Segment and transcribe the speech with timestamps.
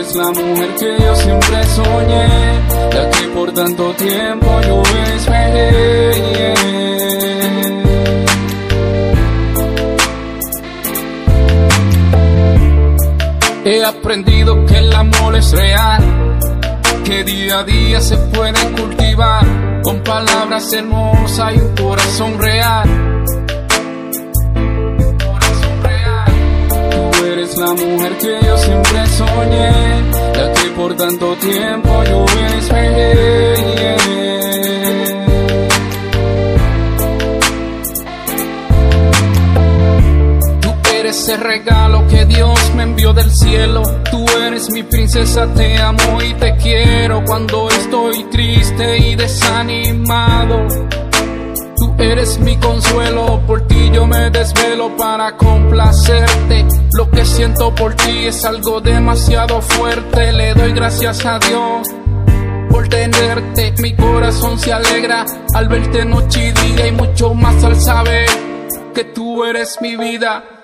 [0.00, 2.28] eres la mujer que yo siempre soñé,
[2.94, 4.82] la que por tanto tiempo yo
[5.14, 6.54] esperé.
[13.64, 16.38] He aprendido que el amor es real,
[17.04, 19.44] que día a día se puede cultivar
[19.82, 22.88] con palabras hermosas y un corazón real.
[26.90, 29.72] Tú eres la mujer que yo siempre soñé,
[30.36, 32.24] la que por tanto tiempo yo
[32.58, 33.96] esperé.
[40.60, 43.82] Tú eres ese regalo que Dios me envió del cielo.
[44.10, 50.66] Tú eres mi princesa, te amo y te quiero cuando estoy triste y desanimado.
[52.00, 56.66] Eres mi consuelo, por ti yo me desvelo para complacerte.
[56.96, 60.32] Lo que siento por ti es algo demasiado fuerte.
[60.32, 61.86] Le doy gracias a Dios
[62.70, 63.74] por tenerte.
[63.82, 68.28] Mi corazón se alegra al verte noche y día y mucho más al saber
[68.94, 70.59] que tú eres mi vida.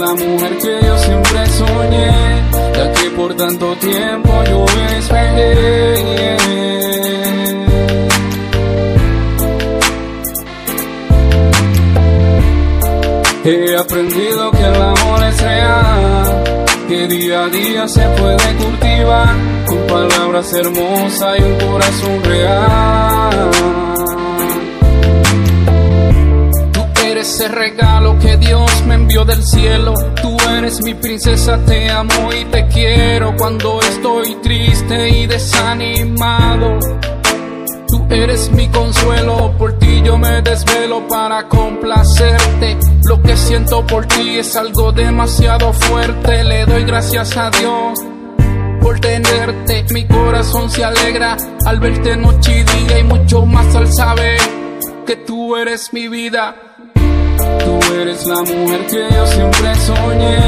[0.00, 2.42] La mujer que yo siempre soñé,
[2.74, 4.64] la que por tanto tiempo yo
[4.96, 6.36] esperé.
[13.44, 19.34] He aprendido que el amor es real, que día a día se puede cultivar
[19.66, 23.89] con palabras hermosas y un corazón real.
[27.50, 29.94] Regalo que Dios me envió del cielo.
[30.20, 36.78] Tú eres mi princesa, te amo y te quiero cuando estoy triste y desanimado.
[37.88, 42.78] Tú eres mi consuelo, por ti yo me desvelo para complacerte.
[43.08, 46.44] Lo que siento por ti es algo demasiado fuerte.
[46.44, 47.98] Le doy gracias a Dios
[48.80, 49.84] por tenerte.
[49.92, 54.40] Mi corazón se alegra al verte noche y día y mucho más al saber
[55.06, 56.69] que tú eres mi vida.
[57.58, 60.38] Tú eres la mujer que yo siempre soñé,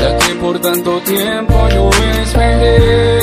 [0.00, 1.90] la que por tanto tiempo yo
[2.22, 3.15] esperé.